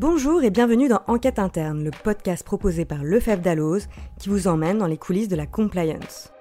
[0.00, 3.86] Bonjour et bienvenue dans Enquête interne, le podcast proposé par Lefebvre Dalloz
[4.18, 6.32] qui vous emmène dans les coulisses de la compliance.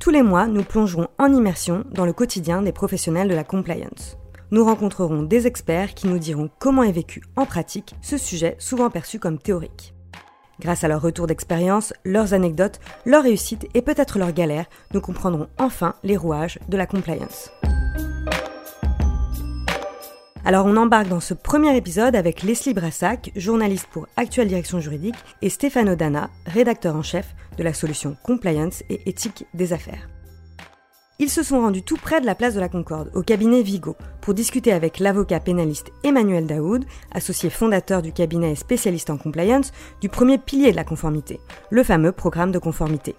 [0.00, 4.16] Tous les mois, nous plongerons en immersion dans le quotidien des professionnels de la compliance.
[4.50, 8.88] Nous rencontrerons des experts qui nous diront comment est vécu en pratique ce sujet souvent
[8.88, 9.92] perçu comme théorique.
[10.60, 15.48] Grâce à leur retour d'expérience, leurs anecdotes, leurs réussites et peut-être leurs galères, nous comprendrons
[15.58, 17.50] enfin les rouages de la compliance.
[20.48, 25.14] Alors on embarque dans ce premier épisode avec Leslie Brassac, journaliste pour Actuelle Direction Juridique,
[25.42, 30.08] et Stéphane Dana, rédacteur en chef de la solution Compliance et éthique des affaires.
[31.18, 33.94] Ils se sont rendus tout près de la place de la Concorde, au cabinet Vigo,
[34.22, 39.72] pour discuter avec l'avocat pénaliste Emmanuel Daoud, associé fondateur du cabinet et spécialiste en compliance,
[40.00, 43.16] du premier pilier de la conformité, le fameux programme de conformité.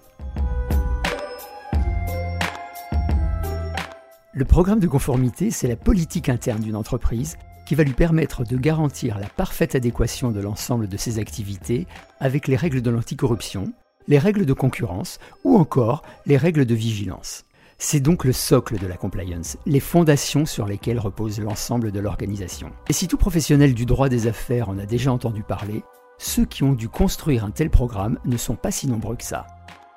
[4.40, 8.56] Le programme de conformité, c'est la politique interne d'une entreprise qui va lui permettre de
[8.56, 11.86] garantir la parfaite adéquation de l'ensemble de ses activités
[12.20, 13.74] avec les règles de l'anticorruption,
[14.08, 17.44] les règles de concurrence ou encore les règles de vigilance.
[17.76, 22.72] C'est donc le socle de la compliance, les fondations sur lesquelles repose l'ensemble de l'organisation.
[22.88, 25.82] Et si tout professionnel du droit des affaires en a déjà entendu parler,
[26.16, 29.46] ceux qui ont dû construire un tel programme ne sont pas si nombreux que ça.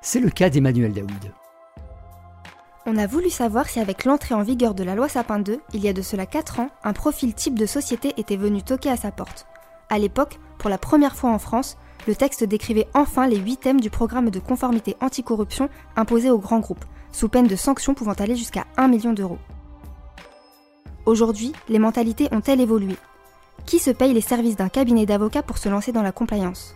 [0.02, 1.32] C'est le cas d'Emmanuel Daoud.
[2.86, 5.82] On a voulu savoir si avec l'entrée en vigueur de la loi Sapin 2, il
[5.82, 8.98] y a de cela 4 ans, un profil type de société était venu toquer à
[8.98, 9.46] sa porte.
[9.88, 13.80] À l'époque, pour la première fois en France, le texte décrivait enfin les 8 thèmes
[13.80, 18.36] du programme de conformité anticorruption imposé aux grands groupes, sous peine de sanctions pouvant aller
[18.36, 19.38] jusqu'à 1 million d'euros.
[21.06, 22.96] Aujourd'hui, les mentalités ont-elles évolué?
[23.64, 26.74] Qui se paye les services d'un cabinet d'avocats pour se lancer dans la compliance?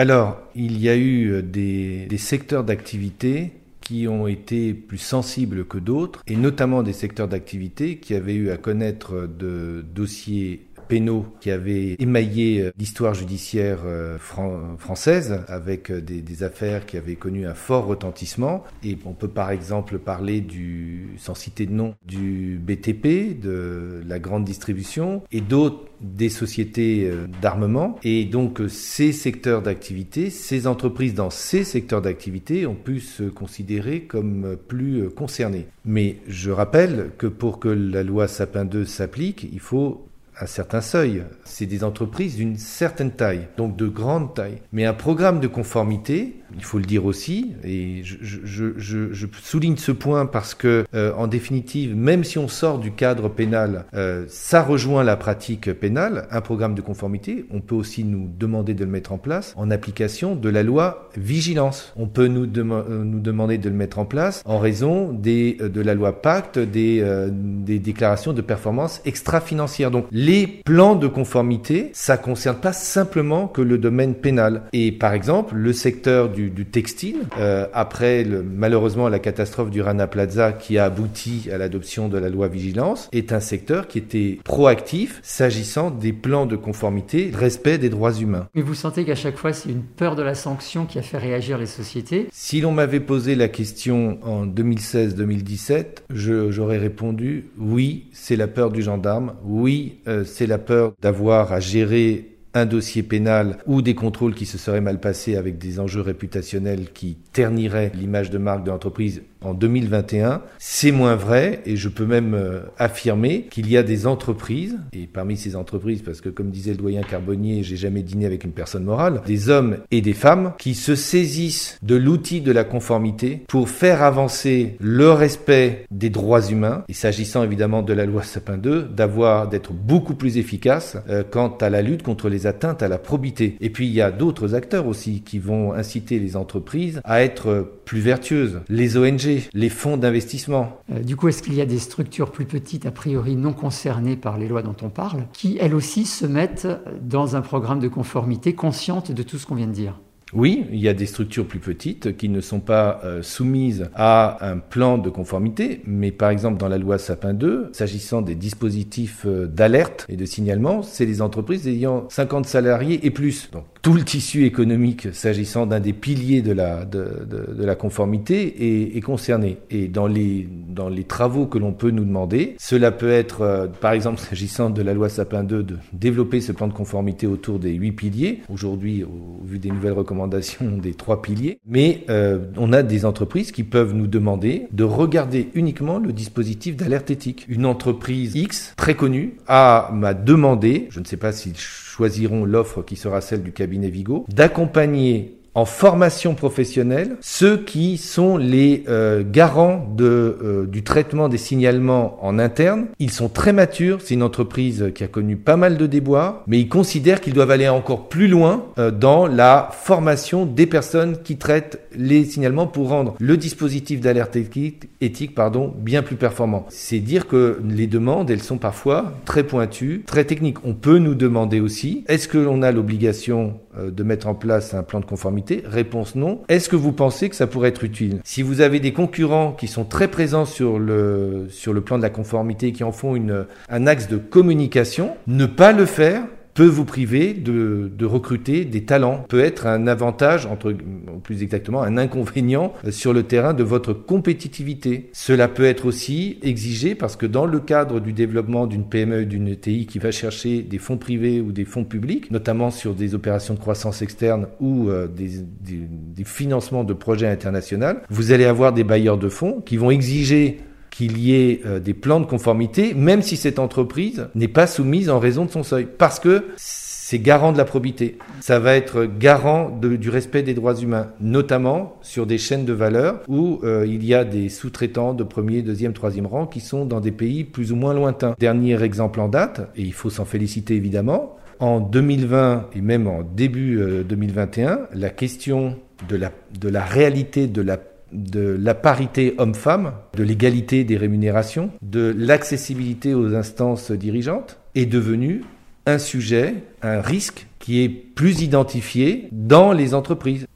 [0.00, 5.76] Alors, il y a eu des, des secteurs d'activité qui ont été plus sensibles que
[5.76, 11.52] d'autres, et notamment des secteurs d'activité qui avaient eu à connaître de dossiers pénaux qui
[11.52, 17.54] avaient émaillé euh, l'histoire judiciaire euh, française avec euh, des, affaires qui avaient connu un
[17.54, 18.64] fort retentissement.
[18.82, 24.18] Et on peut par exemple parler du, sans citer de nom, du BTP, de la
[24.18, 27.10] grande distribution et d'autres des sociétés
[27.42, 27.98] d'armement.
[28.02, 34.04] Et donc ces secteurs d'activité, ces entreprises dans ces secteurs d'activité ont pu se considérer
[34.04, 35.66] comme plus concernés.
[35.84, 40.09] Mais je rappelle que pour que la loi Sapin 2 s'applique, il faut
[40.40, 41.22] un certain seuil.
[41.44, 44.58] C'est des entreprises d'une certaine taille, donc de grande taille.
[44.72, 50.26] Mais un programme de conformité, il faut le dire aussi, et je, souligne ce point
[50.26, 55.04] parce que, euh, en définitive, même si on sort du cadre pénal, euh, ça rejoint
[55.04, 56.26] la pratique pénale.
[56.30, 59.70] Un programme de conformité, on peut aussi nous demander de le mettre en place en
[59.70, 61.92] application de la loi vigilance.
[61.96, 66.22] On peut nous, euh, demander de le mettre en place en raison de la loi
[66.22, 69.90] Pacte, des, des déclarations de performance extra-financières.
[69.90, 70.29] Donc, les
[70.64, 74.62] plans de conformité, ça concerne pas simplement que le domaine pénal.
[74.72, 79.82] Et par exemple, le secteur du du, textile, euh, après le, malheureusement la catastrophe du
[79.82, 83.98] Rana Plaza qui a abouti à l'adoption de la loi vigilance, est un secteur qui
[83.98, 88.48] était proactif s'agissant des plans de conformité, respect des droits humains.
[88.54, 91.18] Mais vous sentez qu'à chaque fois c'est une peur de la sanction qui a fait
[91.18, 92.28] réagir les sociétés?
[92.32, 98.82] Si l'on m'avait posé la question en 2016-2017, j'aurais répondu oui, c'est la peur du
[98.82, 104.34] gendarme, oui, euh, c'est la peur d'avoir à gérer un dossier pénal ou des contrôles
[104.34, 108.70] qui se seraient mal passés avec des enjeux réputationnels qui terniraient l'image de marque de
[108.70, 110.42] l'entreprise en 2021.
[110.58, 115.06] C'est moins vrai et je peux même euh, affirmer qu'il y a des entreprises, et
[115.06, 118.52] parmi ces entreprises, parce que comme disait le doyen Carbonnier, j'ai jamais dîné avec une
[118.52, 123.42] personne morale, des hommes et des femmes qui se saisissent de l'outil de la conformité
[123.48, 128.58] pour faire avancer le respect des droits humains, et s'agissant évidemment de la loi Sapin
[128.58, 132.88] 2, d'avoir, d'être beaucoup plus efficace euh, quant à la lutte contre les atteintes à
[132.88, 133.56] la probité.
[133.60, 137.80] Et puis il y a d'autres acteurs aussi qui vont inciter les entreprises à être
[137.84, 138.60] plus vertueuses.
[138.68, 140.80] Les ONG, les fonds d'investissement.
[140.92, 144.16] Euh, du coup, est-ce qu'il y a des structures plus petites, a priori non concernées
[144.16, 146.68] par les lois dont on parle, qui elles aussi se mettent
[147.02, 150.00] dans un programme de conformité consciente de tout ce qu'on vient de dire?
[150.32, 154.48] Oui, il y a des structures plus petites qui ne sont pas euh, soumises à
[154.48, 159.24] un plan de conformité, mais par exemple dans la loi Sapin 2, s'agissant des dispositifs
[159.26, 163.50] euh, d'alerte et de signalement, c'est les entreprises ayant 50 salariés et plus.
[163.50, 167.74] Donc tout le tissu économique s'agissant d'un des piliers de la, de, de, de la
[167.74, 169.58] conformité est, est, concerné.
[169.70, 173.66] Et dans les, dans les travaux que l'on peut nous demander, cela peut être, euh,
[173.66, 177.58] par exemple, s'agissant de la loi Sapin 2, de développer ce plan de conformité autour
[177.58, 178.42] des huit piliers.
[178.52, 181.58] Aujourd'hui, au vu des nouvelles recommandations, des trois piliers.
[181.66, 186.76] Mais euh, on a des entreprises qui peuvent nous demander de regarder uniquement le dispositif
[186.76, 187.46] d'alerte éthique.
[187.48, 191.56] Une entreprise X, très connue, m'a demandé, je ne sais pas s'ils
[192.00, 198.36] choisiront l'offre qui sera celle du cabinet Vigo, d'accompagner en formation professionnelle ceux qui sont
[198.36, 200.04] les euh, garants de,
[200.42, 202.86] euh, du traitement des signalements en interne.
[202.98, 206.60] Ils sont très matures, c'est une entreprise qui a connu pas mal de déboires, mais
[206.60, 211.36] ils considèrent qu'ils doivent aller encore plus loin euh, dans la formation des personnes qui
[211.36, 216.66] traitent les signalements pour rendre le dispositif d'alerte éthique, éthique pardon, bien plus performant.
[216.68, 220.58] C'est dire que les demandes, elles sont parfois très pointues, très techniques.
[220.64, 224.82] On peut nous demander aussi, est-ce que l'on a l'obligation de mettre en place un
[224.82, 226.42] plan de conformité Réponse non.
[226.48, 228.20] Est-ce que vous pensez que ça pourrait être utile?
[228.24, 232.02] Si vous avez des concurrents qui sont très présents sur le, sur le plan de
[232.02, 236.22] la conformité, qui en font une, un axe de communication, ne pas le faire
[236.54, 240.74] peut vous priver de, recruter des talents, peut être un avantage, entre,
[241.22, 245.10] plus exactement un inconvénient sur le terrain de votre compétitivité.
[245.12, 249.48] Cela peut être aussi exigé parce que dans le cadre du développement d'une PME, d'une
[249.48, 253.54] ETI qui va chercher des fonds privés ou des fonds publics, notamment sur des opérations
[253.54, 255.28] de croissance externe ou euh, des,
[255.60, 257.70] des, des financements de projets internationaux,
[258.08, 260.60] vous allez avoir des bailleurs de fonds qui vont exiger
[261.00, 265.08] qu'il y ait euh, des plans de conformité, même si cette entreprise n'est pas soumise
[265.08, 268.18] en raison de son seuil, parce que c'est garant de la probité.
[268.40, 273.22] Ça va être garant du respect des droits humains, notamment sur des chaînes de valeur
[273.28, 277.00] où euh, il y a des sous-traitants de premier, deuxième, troisième rang qui sont dans
[277.00, 278.34] des pays plus ou moins lointains.
[278.38, 283.22] Dernier exemple en date, et il faut s'en féliciter évidemment, en 2020 et même en
[283.22, 285.78] début euh, 2021, la question
[286.10, 286.30] la,
[286.60, 287.78] de la réalité de la
[288.12, 295.42] de la parité homme-femme, de l'égalité des rémunérations, de l'accessibilité aux instances dirigeantes, est devenu
[295.86, 300.46] un sujet, un risque qui est plus identifié dans les entreprises.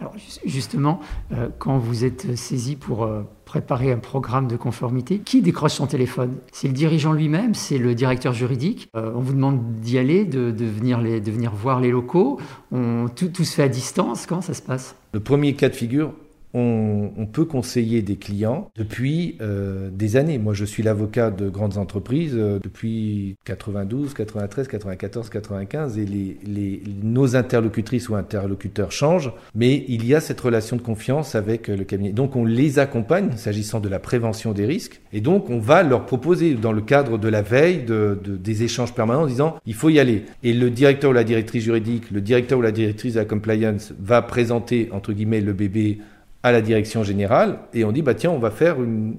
[0.00, 0.14] Alors
[0.44, 1.00] justement,
[1.32, 5.86] euh, quand vous êtes saisi pour euh, préparer un programme de conformité, qui décroche son
[5.86, 6.34] téléphone?
[6.52, 8.88] C'est le dirigeant lui-même, c'est le directeur juridique.
[8.96, 12.40] Euh, on vous demande d'y aller, de, de, venir les, de venir voir les locaux.
[12.72, 14.26] On, tout, tout se fait à distance.
[14.26, 14.96] Comment ça se passe?
[15.12, 16.12] Le premier cas de figure,
[16.54, 20.38] on, peut conseiller des clients depuis euh, des années.
[20.38, 26.82] Moi, je suis l'avocat de grandes entreprises euh, depuis 92, 93, 94, 95, et les,
[27.02, 31.82] nos interlocutrices ou interlocuteurs changent, mais il y a cette relation de confiance avec le
[31.82, 32.12] cabinet.
[32.12, 36.06] Donc, on les accompagne s'agissant de la prévention des risques, et donc on va leur
[36.06, 39.74] proposer dans le cadre de la veille, de, de, des échanges permanents, en disant il
[39.74, 40.24] faut y aller.
[40.44, 43.92] Et le directeur ou la directrice juridique, le directeur ou la directrice de la compliance
[43.98, 45.98] va présenter entre guillemets le bébé
[46.44, 49.16] à la direction générale et on dit bah tiens on va faire une,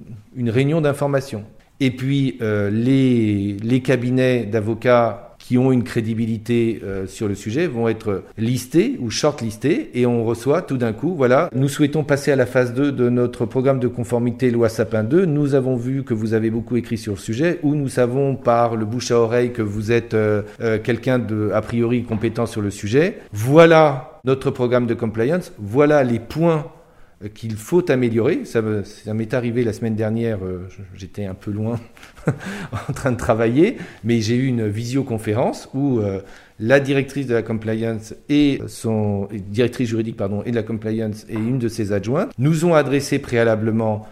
[0.48, 1.44] réunion d'information.
[1.80, 7.66] Et puis euh, les, les cabinets d'avocats qui ont une crédibilité euh, sur le sujet
[7.66, 12.32] vont être listés ou shortlistés et on reçoit tout d'un coup, voilà, nous souhaitons passer
[12.32, 15.24] à la phase 2 de notre programme de conformité loi Sapin 2.
[15.24, 18.74] Nous avons vu que vous avez beaucoup écrit sur le sujet ou nous savons par
[18.76, 20.42] le bouche à oreille que vous êtes euh,
[20.82, 23.18] quelqu'un de a priori compétent sur le sujet.
[23.32, 26.66] Voilà notre programme de compliance, voilà les points
[27.34, 28.44] qu'il faut améliorer.
[28.44, 28.62] Ça,
[29.14, 31.80] m'est arrivé la semaine dernière, euh, j'étais un peu loin
[32.88, 36.20] en train de travailler, mais j'ai eu une visioconférence où euh,
[36.60, 41.34] la directrice de la compliance et son directrice juridique pardon et de la compliance et
[41.34, 44.08] une de ses adjointes nous ont adressé préalablement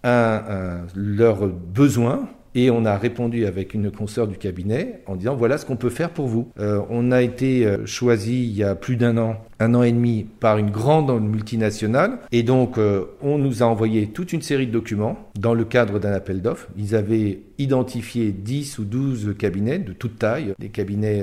[0.94, 5.66] leurs besoins et on a répondu avec une consoeur du cabinet en disant voilà ce
[5.66, 6.50] qu'on peut faire pour vous.
[6.58, 9.92] Euh, on a été euh, choisi il y a plus d'un an, un an et
[9.92, 12.18] demi, par une grande multinationale.
[12.32, 15.98] Et donc euh, on nous a envoyé toute une série de documents dans le cadre
[15.98, 16.68] d'un appel d'offres.
[16.76, 21.22] Ils avaient identifié 10 ou 12 cabinets de toute taille, des cabinets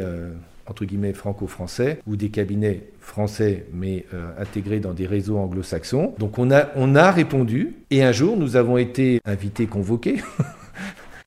[0.68, 4.06] entre guillemets franco-français ou des cabinets français mais
[4.40, 6.14] intégrés dans des réseaux anglo-saxons.
[6.20, 10.18] Donc on a, on a répondu et un jour nous avons été invités, convoqués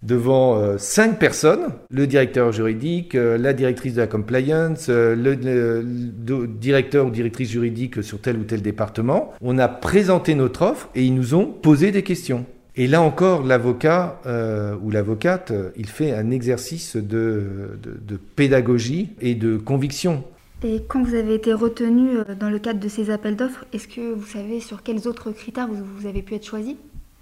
[0.05, 5.35] devant euh, cinq personnes, le directeur juridique, euh, la directrice de la compliance, euh, le,
[5.35, 9.33] le, le, directeur ou directrice juridique sur tel ou tel département.
[9.41, 12.45] On a présenté notre offre et ils nous ont posé des questions.
[12.77, 19.11] Et là encore, l'avocat euh, ou l'avocate, il fait un exercice de, de, de, pédagogie
[19.21, 20.25] et de conviction.
[20.65, 22.09] Et quand vous avez été retenu
[22.39, 25.69] dans le cadre de ces appels d'offres, est-ce que vous savez sur quels autres critères
[25.69, 26.77] vous, vous avez pu être choisi?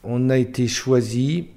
[0.05, 1.49] On a été choisi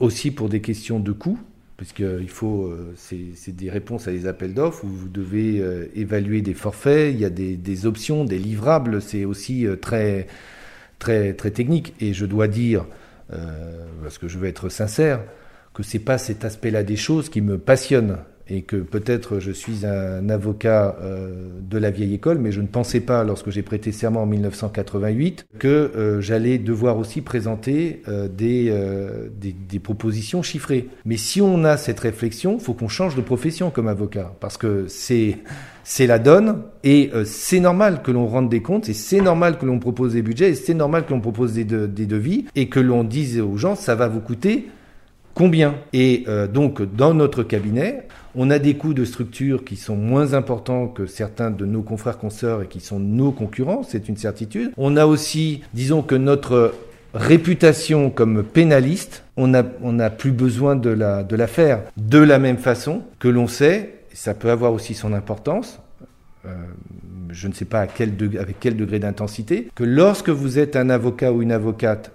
[0.00, 1.38] aussi pour des questions de coût,
[1.76, 5.62] puisqu'il faut, c'est des réponses à des appels d'offres où vous devez
[5.94, 10.28] évaluer des forfaits, il y a des, des options, des livrables, c'est aussi très,
[10.98, 11.94] très, très technique.
[12.00, 12.86] Et je dois dire,
[14.02, 15.20] parce que je veux être sincère,
[15.72, 19.86] que c'est pas cet aspect-là des choses qui me passionne et que peut-être je suis
[19.86, 23.92] un avocat euh, de la vieille école, mais je ne pensais pas, lorsque j'ai prêté
[23.92, 28.72] serment en 1988, que euh, j'allais devoir aussi présenter euh, des,
[29.40, 30.88] des, propositions chiffrées.
[31.04, 34.86] Mais si on a cette réflexion, faut qu'on change de profession comme avocat, parce que
[34.88, 35.38] c'est
[35.86, 39.66] c'est la donne, et c'est normal que l'on rende des comptes, et c'est normal que
[39.66, 42.80] l'on propose des budgets, et c'est normal que l'on propose des, des devis, et que
[42.80, 44.68] l'on dise aux gens, ça va vous coûter
[45.34, 50.34] combien Et donc, dans notre cabinet, on a des coûts de structure qui sont moins
[50.34, 54.72] importants que certains de nos confrères consoeurs et qui sont nos concurrents, c'est une certitude.
[54.76, 56.74] On a aussi, disons que notre
[57.14, 61.82] réputation comme pénaliste, on n'a on a plus besoin de la, de la faire.
[61.96, 65.80] De la même façon que l'on sait, ça peut avoir aussi son importance,
[66.46, 66.54] euh,
[67.30, 70.90] je ne sais pas à quel avec quel degré d'intensité, que lorsque vous êtes un
[70.90, 72.12] avocat ou une avocate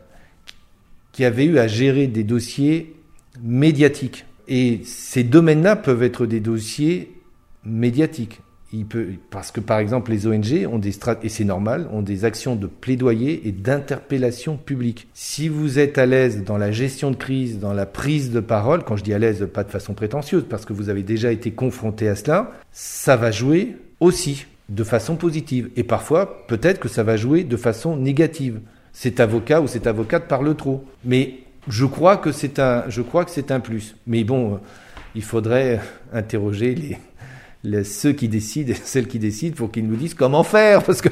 [1.14, 2.94] qui avait eu à gérer des dossiers
[3.42, 7.12] médiatiques, et ces domaines-là peuvent être des dossiers
[7.64, 8.42] médiatiques.
[8.72, 10.94] Il peut, parce que par exemple les ONG ont des
[11.24, 15.08] et c'est normal, ont des actions de plaidoyer et d'interpellation publique.
[15.16, 18.84] Si vous êtes à l'aise dans la gestion de crise, dans la prise de parole,
[18.84, 21.50] quand je dis à l'aise, pas de façon prétentieuse, parce que vous avez déjà été
[21.50, 25.72] confronté à cela, ça va jouer aussi de façon positive.
[25.76, 28.60] Et parfois, peut-être que ça va jouer de façon négative.
[28.94, 30.86] Cet avocat ou cette avocate parle trop.
[31.04, 33.96] Mais je crois que c'est un, je crois que c'est un plus.
[34.08, 34.58] Mais bon, euh,
[35.16, 35.82] il faudrait
[36.14, 36.98] interroger
[37.64, 41.12] les, ceux qui décident celles qui décident pour qu'ils nous disent comment faire, parce qu'il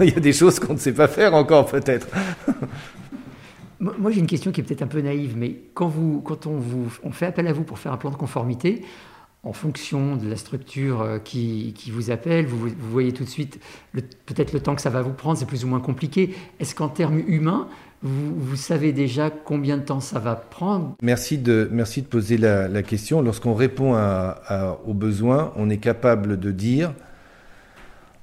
[0.00, 2.08] y a des choses qu'on ne sait pas faire encore peut-être.
[3.80, 6.56] Moi, j'ai une question qui est peut-être un peu naïve, mais quand, vous, quand on,
[6.56, 8.82] vous, on fait appel à vous pour faire un plan de conformité,
[9.48, 13.58] en fonction de la structure euh, qui, vous appelle, vous, voyez tout de suite
[14.26, 16.34] peut-être le temps que ça va vous prendre, c'est plus ou moins compliqué.
[16.60, 17.68] Est-ce qu'en termes humains,
[18.02, 20.94] vous, savez déjà combien de temps ça va prendre?
[21.02, 21.70] Merci de,
[22.08, 23.22] poser la, question.
[23.22, 23.96] Lorsqu'on répond
[24.86, 26.92] aux besoins, on est capable de dire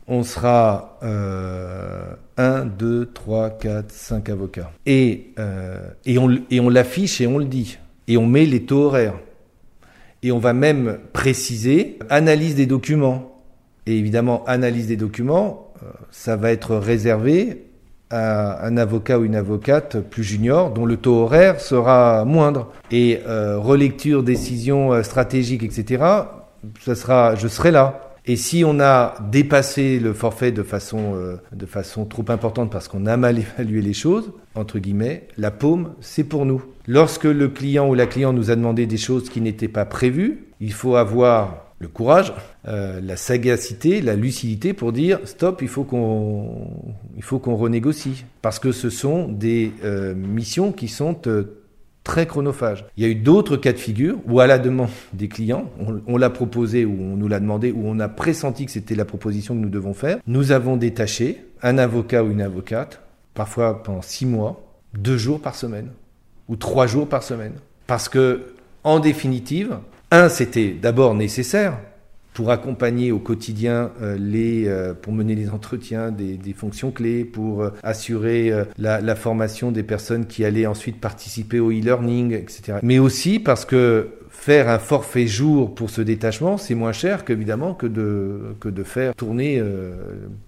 [0.08, 4.72] on sera euh, 1, 2, 3, 4, 5 avocats.
[4.88, 7.78] Euh, et on, et on l'affiche et on le dit.
[8.08, 9.16] Et on met les taux horaires.
[10.26, 13.44] Et on va même préciser analyse des documents.
[13.86, 17.68] Et évidemment, analyse des documents, euh, ça va être réservé
[18.10, 22.72] à un avocat ou une avocate plus junior dont le taux horaire sera moindre.
[22.90, 26.04] Et euh, relecture, décision euh, stratégique, etc.,
[26.82, 28.16] ça sera, je serai là.
[28.26, 33.06] Et si on a dépassé le forfait de façon, de façon trop importante parce qu'on
[33.06, 36.64] a mal évalué les choses, entre guillemets, la paume, c'est pour nous.
[36.88, 40.46] Lorsque le client ou la cliente nous a demandé des choses qui n'étaient pas prévues,
[40.60, 42.34] il faut avoir le courage,
[42.68, 48.26] euh, la sagacité, la lucidité pour dire stop, il faut qu'on renégocie.
[48.42, 51.62] Parce que ce sont des euh, missions qui sont euh,
[52.04, 52.86] très chronophages.
[52.98, 55.70] Il y a eu d'autres cas de figure où à la demande des clients,
[56.08, 59.06] on, l'a proposé ou on nous l'a demandé ou on a pressenti que c'était la
[59.06, 63.02] proposition que nous devons faire, nous avons détaché un avocat ou une avocate,
[63.34, 64.62] parfois pendant six mois,
[64.94, 65.90] deux jours par semaine
[66.50, 67.54] ou trois jours par semaine,
[67.88, 68.48] parce que
[68.84, 69.80] en définitive,
[70.12, 71.78] un, c'était d'abord nécessaire
[72.36, 77.64] pour accompagner au quotidien euh, les, euh, pour mener les entretiens des, fonctions clés, pour
[77.64, 82.80] euh, assurer la, formation des personnes qui allaient ensuite participer au e-learning, etc.
[82.84, 87.74] Mais aussi parce que faire un forfait jour pour ce détachement, c'est moins cher qu'évidemment
[87.74, 89.64] que de, que de faire tourner,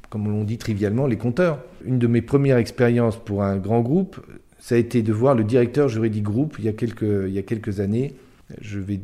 [0.09, 1.59] comme on dit trivialement, les compteurs.
[1.85, 4.19] Une de mes premières expériences pour un grand groupe,
[4.59, 7.39] ça a été de voir le directeur juridique groupe il y a quelques, il y
[7.39, 8.15] a quelques années
[8.61, 8.99] je vais,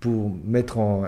[0.00, 1.04] pour mettre en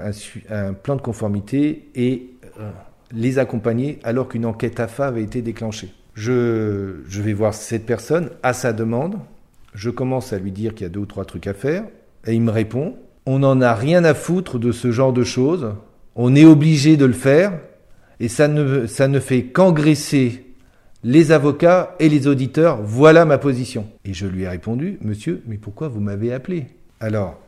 [0.51, 2.71] un, plan de conformité et euh,
[3.13, 5.93] les accompagner alors qu'une enquête AFA avait été déclenchée.
[6.15, 9.17] Je, je vais voir cette personne à sa demande.
[9.75, 11.85] Je commence à lui dire qu'il y a deux ou trois trucs à faire.
[12.27, 12.97] Et il me répond
[13.27, 15.75] On n'en a rien à foutre de ce genre de choses.
[16.15, 17.59] On est obligé de le faire.
[18.21, 20.44] Et ça ne, ça ne fait qu'engraisser
[21.05, 22.83] les avocats et les auditeurs.
[22.83, 23.87] Voilà ma position.
[24.05, 26.67] Et je lui ai répondu Monsieur, mais pourquoi vous m'avez appelé?
[26.99, 27.39] Alors,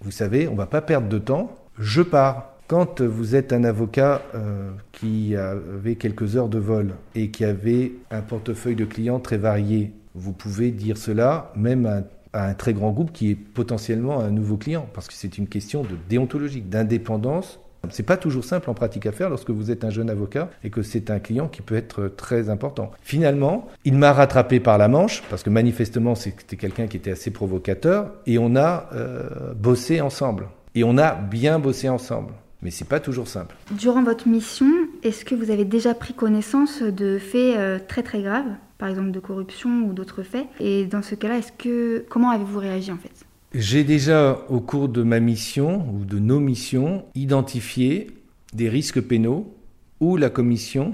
[0.00, 2.52] vous savez, on ne va pas perdre de temps, je pars.
[2.66, 7.92] Quand vous êtes un avocat euh, qui avait quelques heures de vol et qui avait
[8.10, 12.90] un portefeuille de clients très varié, vous pouvez dire cela même à, un très grand
[12.90, 17.60] groupe qui est potentiellement un nouveau client, parce que c'est une question de déontologique, d'indépendance
[17.90, 20.70] C'est pas toujours simple en pratique à faire lorsque vous êtes un jeune avocat et
[20.70, 22.90] que c'est un client qui peut être très important.
[23.02, 27.30] Finalement, il m'a rattrapé par la manche parce que manifestement c'était quelqu'un qui était assez
[27.30, 30.48] provocateur et on a euh, bossé ensemble.
[30.74, 32.32] Et on a bien bossé ensemble.
[32.62, 33.54] Mais c'est pas toujours simple.
[33.70, 34.66] Durant votre mission,
[35.02, 39.10] est-ce que vous avez déjà pris connaissance de faits euh, très très graves, par exemple
[39.10, 40.46] de corruption ou d'autres faits?
[40.60, 43.25] Et dans ce cas-là, est-ce que comment avez-vous réagi en fait?
[43.58, 48.08] J'ai déjà, au cours de ma mission ou de nos missions, identifié
[48.52, 49.50] des risques pénaux
[49.98, 50.92] ou la commission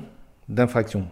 [0.49, 1.09] d'infractions.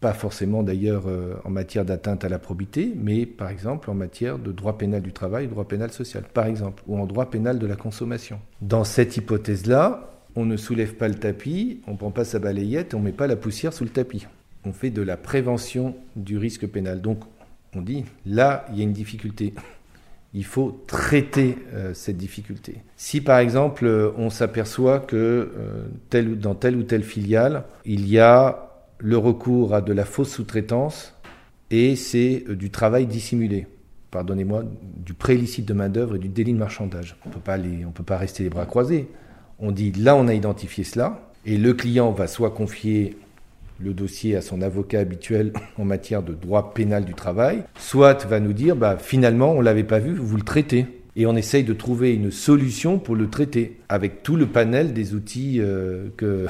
[0.00, 4.40] Pas forcément d'ailleurs euh, en matière d'atteinte à la probité, mais par exemple en matière
[4.40, 7.66] de droit pénal du travail, droit pénal social, par exemple, ou en droit pénal de
[7.68, 8.40] la consommation.
[8.60, 12.92] Dans cette hypothèse-là, on ne soulève pas le tapis, on ne prend pas sa balayette,
[12.94, 14.26] on ne met pas la poussière sous le tapis.
[14.64, 17.00] On fait de la prévention du risque pénal.
[17.00, 17.20] Donc
[17.72, 19.54] on dit, là, il y a une difficulté.
[20.34, 22.76] Il faut traiter euh, cette difficulté.
[22.96, 25.52] Si par exemple euh, on s'aperçoit que
[26.10, 31.14] dans telle ou telle filiale, il y a le recours à de la fausse sous-traitance
[31.70, 33.66] et c'est euh, du travail dissimulé.
[34.10, 34.64] Pardonnez-moi,
[34.96, 37.16] du prélicite de main-d'œuvre et du délit de marchandage.
[37.24, 39.08] On ne peut pas rester les bras croisés.
[39.58, 43.16] On dit là, on a identifié cela, et le client va soit confier
[43.80, 48.40] le dossier à son avocat habituel en matière de droit pénal du travail, soit va
[48.40, 50.86] nous dire bah, finalement, on ne l'avait pas vu, vous le traitez.
[51.14, 55.14] Et on essaye de trouver une solution pour le traiter, avec tout le panel des
[55.14, 56.46] outils euh, que,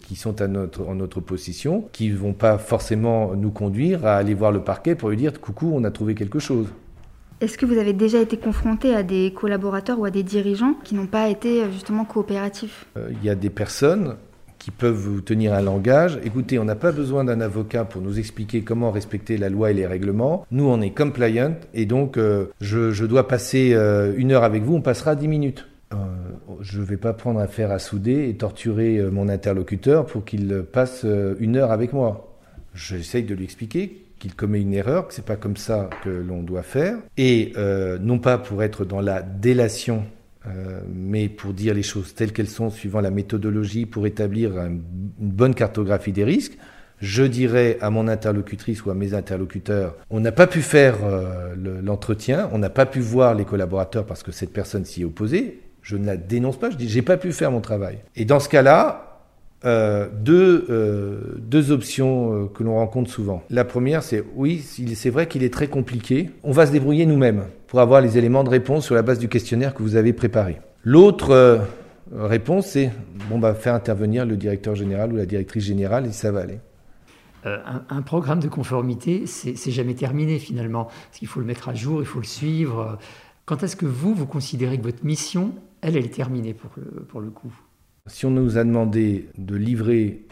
[0.00, 4.16] qui sont à notre, en notre possession, qui ne vont pas forcément nous conduire à
[4.16, 6.68] aller voir le parquet pour lui dire coucou, on a trouvé quelque chose.
[7.40, 10.96] Est-ce que vous avez déjà été confronté à des collaborateurs ou à des dirigeants qui
[10.96, 12.86] n'ont pas été euh, justement coopératifs?
[12.96, 14.16] Euh, Il y a des personnes
[14.68, 16.20] qui peuvent vous tenir un langage.
[16.24, 19.74] Écoutez, on n'a pas besoin d'un avocat pour nous expliquer comment respecter la loi et
[19.74, 20.44] les règlements.
[20.50, 23.74] Nous, on est compliant et donc euh, je, dois passer
[24.16, 25.66] une heure avec vous, on passera dix minutes.
[25.92, 25.96] Euh,
[26.60, 30.64] je ne vais pas prendre affaire à souder et torturer euh, mon interlocuteur pour qu'il
[30.70, 32.36] passe euh, une heure avec moi.
[32.74, 36.42] J'essaye de lui expliquer qu'il commet une erreur, que c'est pas comme ça que l'on
[36.42, 37.52] doit faire, et
[38.00, 40.04] non pas pour être dans la délation,
[40.92, 44.82] mais pour dire les choses telles qu'elles sont, suivant la méthodologie, pour établir une
[45.18, 46.56] bonne cartographie des risques.
[47.00, 50.96] Je dirais à mon interlocutrice ou à mes interlocuteurs, on n'a pas pu faire
[51.56, 55.60] l'entretien, on n'a pas pu voir les collaborateurs parce que cette personne s'y est opposée,
[55.82, 57.98] je ne la dénonce pas, je dis j'ai pas pu faire mon travail.
[58.16, 59.07] Et dans ce cas-là,
[59.64, 63.42] euh, deux, euh, deux options euh, que l'on rencontre souvent.
[63.50, 66.30] La première, c'est oui, c'est vrai qu'il est très compliqué.
[66.44, 69.28] On va se débrouiller nous-mêmes pour avoir les éléments de réponse sur la base du
[69.28, 70.60] questionnaire que vous avez préparé.
[70.84, 71.66] L'autre
[72.14, 72.92] réponse, c'est
[73.28, 76.60] bon, bah, faire intervenir le directeur général ou la directrice générale et ça va aller.
[77.44, 80.84] un, programme de conformité, c'est jamais terminé finalement.
[80.84, 82.96] Parce qu'il faut le mettre à jour, il faut le suivre.
[83.44, 86.54] Quand est-ce que vous, vous considérez que votre mission elle, elle est terminée
[87.08, 87.52] pour le coup?
[88.08, 90.22] Si on nous a demandé de livrer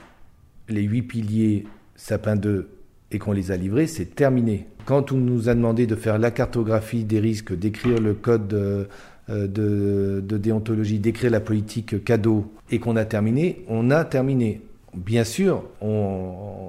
[0.68, 2.68] les huit piliers Sapin 2
[3.12, 4.66] et qu'on les a livrés, c'est terminé.
[4.86, 8.86] Quand on nous a demandé de faire la cartographie des risques, d'écrire le code euh,
[9.28, 14.62] de, de déontologie, d'écrire la politique cadeau et qu'on a terminé, on a terminé.
[14.96, 15.62] Bien sûr,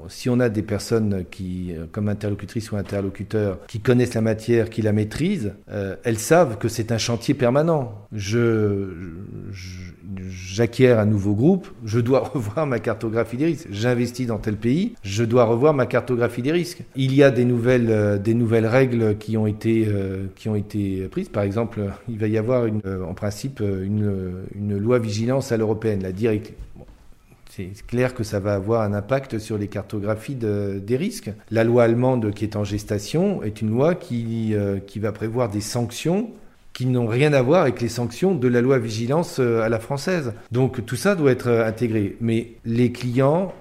[0.10, 4.70] si on a des personnes qui, euh, comme interlocutrices ou interlocuteurs, qui connaissent la matière,
[4.70, 7.94] qui la maîtrisent, euh, elles savent que c'est un chantier permanent.
[8.12, 8.90] Je,
[10.30, 13.68] j'acquiers un nouveau groupe, je dois revoir ma cartographie des risques.
[13.72, 16.84] J'investis dans tel pays, je dois revoir ma cartographie des risques.
[16.98, 19.88] Il y a des nouvelles, euh, des nouvelles règles qui ont été,
[20.36, 21.30] qui ont été prises.
[21.30, 26.04] Par exemple, il va y avoir une, en principe une, une loi vigilance à l'européenne,
[26.04, 26.56] la directive
[27.58, 31.32] c'est clair que ça va avoir un impact sur les cartographies des risques.
[31.50, 35.50] La loi allemande qui est en gestation est une loi qui, euh, qui va prévoir
[35.50, 36.30] des sanctions
[36.74, 39.80] qui n'ont rien à voir avec les sanctions de la loi vigilance euh, à la
[39.80, 40.34] française.
[40.52, 42.16] Donc tout ça doit être euh, intégré.
[42.22, 43.52] Mais les clients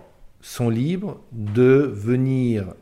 [0.43, 2.75] sont libres de venir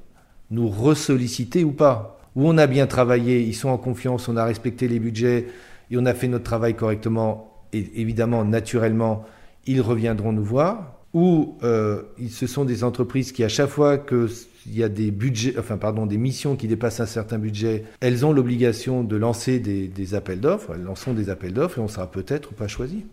[0.51, 2.19] nous ressolliciter ou pas.
[2.35, 5.47] Où on a bien travaillé, ils sont en confiance, on a respecté les budgets
[5.93, 7.63] et on a fait notre travail correctement.
[7.73, 9.25] Et évidemment, naturellement,
[9.67, 14.29] ils reviendront nous voir où euh, ce sont des entreprises qui, à chaque fois qu'il
[14.67, 18.33] y a des budgets, enfin pardon, des missions qui dépassent un certain budget, elles ont
[18.33, 20.73] l'obligation de lancer des, appels d'offres.
[20.75, 23.07] Elles lanceront des appels d'offres et on sera peut-être pas choisi.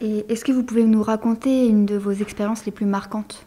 [0.00, 3.44] Et est-ce que vous pouvez nous raconter une de vos expériences les plus marquantes?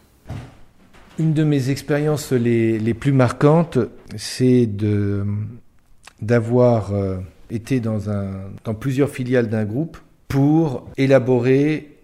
[1.18, 3.78] Une de mes expériences les, plus marquantes,
[4.16, 5.24] c'est de
[6.20, 7.16] d'avoir euh,
[7.50, 8.30] été dans, un,
[8.64, 9.96] dans plusieurs filiales d'un groupe
[10.28, 11.99] pour élaborer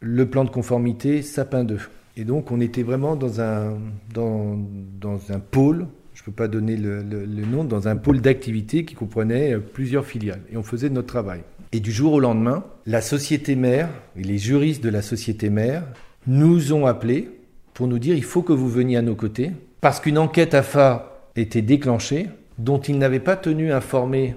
[0.00, 1.78] le plan de conformité Sapin 2.
[2.16, 3.78] Et donc on était vraiment dans un,
[4.12, 4.58] dans,
[5.00, 8.84] dans un pôle, je ne peux pas donner le, le, nom, dans un pôle d'activité
[8.84, 10.42] qui comprenait plusieurs filiales.
[10.50, 11.40] Et on faisait notre travail.
[11.72, 15.84] Et du jour au lendemain, la société mère et les juristes de la société mère
[16.26, 17.30] nous ont appelés
[17.74, 21.28] pour nous dire il faut que vous veniez à nos côtés parce qu'une enquête AFA
[21.36, 24.34] était déclenchée dont ils n'avaient pas tenu informer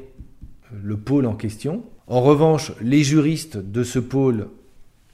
[0.71, 1.83] le pôle en question.
[2.07, 4.47] En revanche, les juristes de ce pôle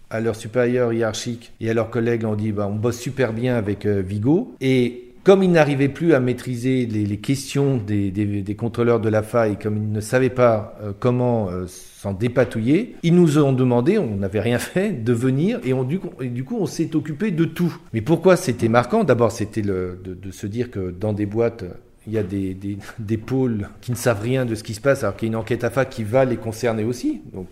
[0.10, 3.56] à leurs supérieurs hiérarchiques et à leurs collègues ont dit bah, on bosse super bien
[3.56, 9.10] avec euh, Vigo et comme ils n'arrivaient plus à maîtriser les, questions des, contrôleurs de
[9.10, 13.54] la faille, comme ils ne savaient pas euh, comment euh, s'en dépatouiller, ils nous ont
[13.54, 17.46] demandé, on n'avait rien fait, de venir et, on, du, coup, on s'est occupé de
[17.46, 17.78] tout.
[17.94, 19.04] Mais pourquoi c'était marquant?
[19.04, 21.66] D'abord c'était de, de, se dire que dans des boîtes
[22.08, 22.58] il y a des,
[22.98, 25.34] des, pôles qui ne savent rien de ce qui se passe, alors qu'il y a
[25.34, 27.22] une enquête AFA qui va les concerner aussi.
[27.34, 27.48] Donc,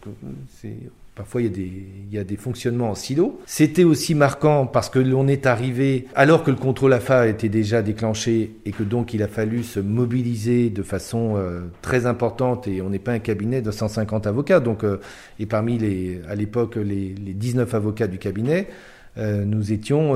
[0.60, 0.78] c'est
[1.17, 1.47] Parfois, il
[2.12, 3.41] y, a des, fonctionnements en silo.
[3.47, 7.82] C'était aussi marquant parce que l'on est arrivé, alors que le contrôle AFA était déjà
[7.82, 12.84] déclenché et que donc il a fallu se mobiliser de façon euh, très importante et
[12.84, 14.60] on n'est pas un cabinet de 150 avocats.
[14.60, 14.99] Donc, euh,
[15.39, 18.67] et parmi les, à l'époque, les, les 19 avocats du cabinet,
[19.17, 20.13] euh, nous étions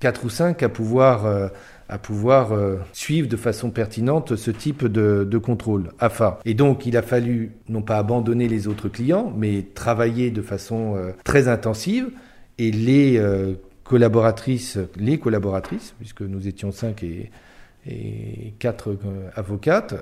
[0.00, 1.50] quatre ou cinq à pouvoir
[1.88, 6.40] à pouvoir euh, suivre de façon pertinente ce type de, contrôle AFA.
[6.44, 10.96] Et donc il a fallu non pas abandonner les autres clients, mais travailler de façon
[10.96, 12.08] euh, très intensive
[12.58, 13.54] et les euh,
[13.84, 17.30] collaboratrices, les collaboratrices, puisque nous étions cinq et,
[17.88, 18.96] et quatre
[19.36, 19.94] avocates,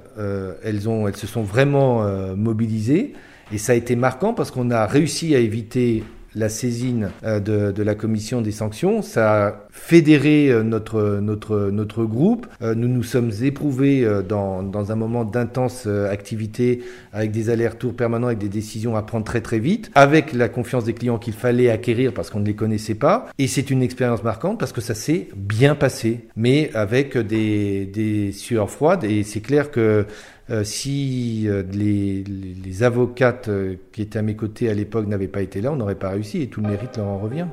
[0.62, 2.02] elles, ont, elles se sont vraiment
[2.34, 3.12] mobilisées
[3.52, 6.02] et ça a été marquant parce qu'on a réussi à éviter
[6.34, 9.02] la saisine euh, de, la commission des sanctions.
[9.02, 12.46] Ça fédéré euh, notre, notre, notre groupe.
[12.62, 16.82] Euh, nous nous sommes éprouvés dans, dans un moment d'intense activité
[17.12, 20.84] avec des allers-retours permanents, avec des décisions à prendre très très vite, avec la confiance
[20.84, 23.26] des clients qu'il fallait acquérir parce qu'on ne les connaissait pas.
[23.38, 28.32] Et c'est une expérience marquante parce que ça s'est bien passé, mais avec des, des
[28.32, 29.04] sueurs froides.
[29.04, 30.06] Et c'est clair que
[30.50, 35.26] euh, si euh, les, les, avocates euh, qui étaient à mes côtés à l'époque n'avaient
[35.26, 37.46] pas été là, on n'aurait pas réussi et tout le mérite leur en revient.